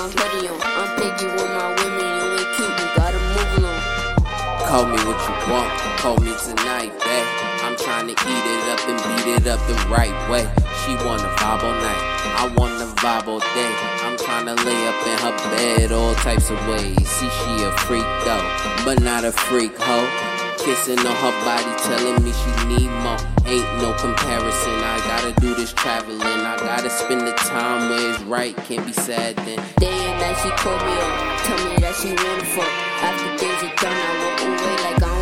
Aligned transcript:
my 0.00 0.08
hoodie 0.08 0.48
on. 0.48 0.60
I'm 0.60 0.88
picky 0.96 1.26
with 1.26 1.50
my 1.52 1.68
women, 1.76 2.08
you 2.16 2.26
ain't 2.40 2.50
cute, 2.56 2.74
you 2.80 2.88
gotta 2.96 3.20
move 3.34 3.52
along. 3.58 3.80
Call 4.64 4.84
me 4.86 4.98
what 5.04 5.18
you 5.26 5.34
want, 5.50 5.70
call 5.98 6.16
me 6.18 6.32
tonight, 6.38 6.92
babe. 7.04 7.26
I'm 7.64 7.76
trying 7.76 8.06
to 8.06 8.14
eat 8.14 8.44
it 8.54 8.64
up 8.72 8.82
and 8.88 8.98
beat 9.04 9.28
it 9.36 9.46
up 9.46 9.60
the 9.66 9.76
right 9.88 10.16
way. 10.30 10.48
She 10.84 10.94
wanna 11.04 11.28
vibe 11.36 11.62
all 11.64 11.76
night, 11.80 12.04
I 12.40 12.52
wanna 12.56 12.86
vibe 13.02 13.26
all 13.28 13.40
day. 13.40 13.72
I'm 14.04 14.16
trying 14.16 14.46
to 14.46 14.54
lay 14.64 14.80
up 14.88 15.00
in 15.06 15.18
her 15.18 15.36
bed 15.50 15.92
all 15.92 16.14
types 16.16 16.50
of 16.50 16.58
ways. 16.68 17.08
See, 17.08 17.28
she 17.28 17.64
a 17.64 17.72
freak 17.84 18.08
though, 18.24 18.46
but 18.84 19.00
not 19.02 19.24
a 19.24 19.32
freak 19.32 19.76
hoe. 19.76 20.19
Kissing 20.64 20.98
on 20.98 21.16
her 21.16 21.32
body, 21.44 21.72
telling 21.82 22.22
me 22.22 22.32
she 22.32 22.66
need 22.68 22.90
more. 23.00 23.16
Ain't 23.46 23.64
no 23.80 23.94
comparison. 23.98 24.76
I 24.84 25.00
gotta 25.08 25.40
do 25.40 25.54
this 25.54 25.72
traveling. 25.72 26.20
I 26.20 26.56
gotta 26.58 26.90
spend 26.90 27.22
the 27.26 27.32
time 27.32 27.88
where 27.88 28.10
it's 28.10 28.20
right. 28.22 28.54
Can't 28.68 28.84
be 28.84 28.92
sad 28.92 29.36
then. 29.36 29.58
Day 29.78 29.88
and 29.88 30.20
night 30.20 30.36
she 30.42 30.50
call 30.62 30.76
me 30.76 30.92
up, 30.92 31.40
tell 31.44 31.58
me 31.68 31.76
that 31.80 31.94
she 31.96 32.08
wanna 32.08 32.44
fuck. 32.44 32.72
After 33.02 33.38
things 33.38 33.62
are 33.62 33.74
done, 33.76 33.96
I 33.96 34.12
walk 34.22 34.60
away 34.60 34.76
like 34.84 35.02
I 35.02 35.19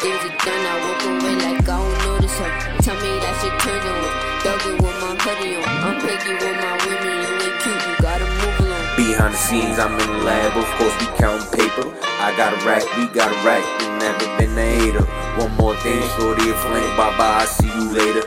things 0.00 0.22
are 0.24 0.36
done, 0.40 0.64
I 0.64 0.74
walk 0.86 1.02
away 1.04 1.34
like 1.42 1.68
I 1.68 1.76
don't 1.76 1.96
notice 2.06 2.36
her. 2.38 2.50
Tell 2.80 2.96
me 2.96 3.12
that 3.20 3.34
she 3.42 3.48
turned 3.60 3.84
on, 3.84 4.04
thugging 4.40 4.78
with 4.80 4.96
my 5.02 5.12
hoodie 5.20 5.56
on. 5.58 5.66
I'm 5.82 5.96
picky 6.00 6.32
with 6.38 6.56
my 6.56 6.74
women, 6.86 7.14
you 7.20 7.32
ain't 7.42 7.56
cute, 7.60 7.82
you 7.84 7.94
gotta 8.00 8.26
move 8.40 8.56
along. 8.64 8.86
Behind 8.96 9.34
the 9.34 9.40
scenes, 9.40 9.78
I'm 9.78 9.98
in 9.98 10.08
the 10.08 10.22
lab, 10.24 10.56
of 10.56 10.68
course 10.78 10.94
we 11.02 11.06
counting 11.18 11.50
paper. 11.52 11.86
I 12.22 12.30
got 12.36 12.54
a 12.54 12.60
rack, 12.64 12.86
we 12.96 13.10
got 13.10 13.28
a 13.28 13.38
rack, 13.44 13.64
we 13.80 13.86
never 13.98 14.26
been 14.38 14.56
a 14.56 14.66
hater. 14.78 15.04
One 15.36 15.52
more 15.56 15.76
thing, 15.82 16.00
shorty 16.16 16.48
a 16.48 16.54
flame, 16.62 16.96
bye 16.96 17.12
bye, 17.18 17.42
I 17.42 17.44
see 17.44 17.68
you 17.68 17.90
later. 17.90 18.24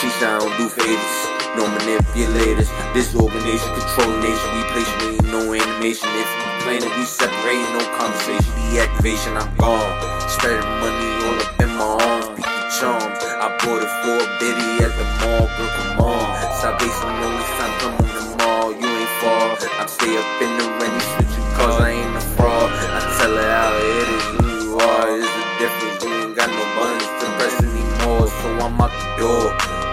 She 0.00 0.08
I 0.24 0.38
don't 0.40 0.56
do 0.58 0.68
favors, 0.68 1.18
no 1.54 1.68
manipulators. 1.68 2.70
Disorganization, 2.94 3.70
control 3.74 4.10
nation, 4.18 4.48
we 4.56 4.62
place 4.74 4.92
me, 4.98 5.30
no 5.30 5.52
animation. 5.52 6.08
If 6.10 6.52
plan 6.62 6.82
it, 6.82 6.96
we 6.96 7.04
separate, 7.04 7.62
no 7.74 7.82
conversation. 7.98 8.52
Deactivation, 8.72 9.36
I'm 9.36 9.54
gone. 9.58 10.11
Spend 10.32 10.64
money 10.80 11.10
on 11.28 11.36
up 11.44 11.60
in 11.60 11.68
my 11.76 11.84
arms, 11.84 12.26
Pinky 12.32 12.62
Charms. 12.80 13.20
I 13.20 13.52
bought 13.60 13.84
it 13.84 13.92
for 14.00 14.16
a 14.16 14.28
bitty 14.40 14.80
at 14.80 14.92
the 14.96 15.04
mall, 15.20 15.44
girl, 15.44 15.70
come 15.76 16.00
on. 16.08 16.24
Salvation 16.56 17.12
only 17.20 17.44
time, 17.60 17.74
come 17.80 17.96
the 18.00 18.24
mall, 18.40 18.72
you 18.72 18.88
ain't 18.88 19.12
far. 19.20 19.60
I 19.76 19.84
stay 19.86 20.16
up 20.16 20.40
in 20.40 20.52
the 20.56 20.66
rain, 20.80 20.98
switching 21.12 21.48
cars, 21.52 21.80
I 21.84 21.90
ain't 21.90 22.16
a 22.16 22.20
fraud. 22.32 22.70
I 22.72 23.00
tell 23.20 23.34
her 23.36 23.44
how 23.44 23.76
it 23.76 24.08
is, 24.08 24.24
who 24.32 24.48
you 24.64 24.72
are, 24.80 25.08
is 25.20 25.28
the 25.36 25.44
difference. 25.60 26.00
You 26.02 26.10
ain't 26.24 26.34
got 26.34 26.48
no 26.48 26.64
money 26.80 27.06
to 27.20 27.26
press 27.36 27.56
anymore, 27.60 28.26
so 28.26 28.48
I'm 28.64 28.80
out 28.80 28.88
the 28.88 29.08
door, 29.20 29.44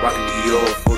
rocking 0.01 0.23
the 0.23 0.56
off. 0.56 0.88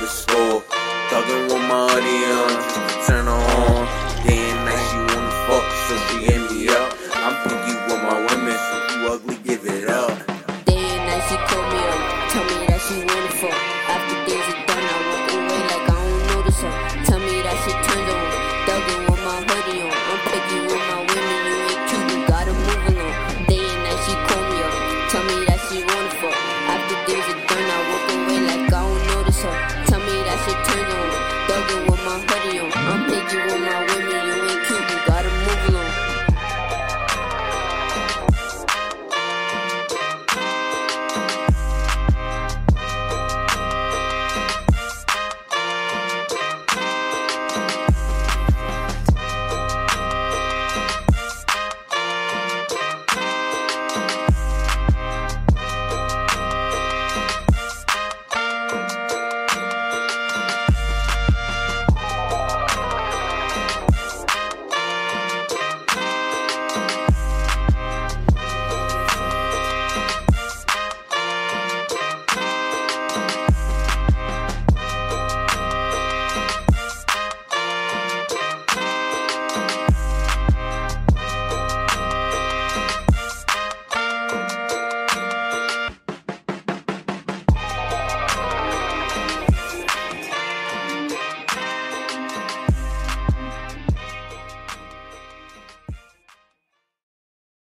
so 16.51 16.67
tell 17.07 17.19
me 17.19 17.41
that 17.41 17.57
shit 17.63 17.77
turned 17.87 18.09
on. 18.11 18.25
Thuggin' 18.67 19.01
with 19.09 19.21
my 19.23 19.39
hoodie 19.39 19.81
on. 19.81 19.91
I'm 19.91 20.19
picky 20.27 20.59
with 20.67 20.83
my 20.91 20.99
women, 20.99 21.39
you 21.47 21.55
ain't 21.71 21.83
cute, 21.89 22.07
you 22.11 22.19
gotta 22.27 22.53
move 22.53 22.83
along. 22.91 23.15
Day 23.47 23.63
and 23.63 23.81
night 23.87 23.99
she 24.03 24.13
call 24.27 24.43
me 24.51 24.57
up, 24.59 24.73
tell 25.11 25.23
me 25.23 25.37
that 25.47 25.59
she 25.67 25.77
wanna 25.87 26.11
fuck. 26.19 26.37
After 26.71 26.97
days 27.07 27.27
of 27.31 27.39
done, 27.47 27.69
I 27.71 27.79
walk 27.89 28.05
away 28.11 28.39
like 28.49 28.65
I 28.67 28.83
don't 28.83 29.01
notice 29.15 29.41
her. 29.43 29.55
Tell 29.87 30.01
me 30.03 30.15
that 30.27 30.37
shit 30.43 30.59
turned 30.67 30.91
on. 30.91 31.09
Thuggin' 31.47 31.83
with 31.89 32.01
my 32.03 32.17
hoodie 32.19 32.59
on. 32.59 32.71
I'm 32.75 32.99
picky 33.07 33.37
with 33.47 33.61
my 33.63 33.90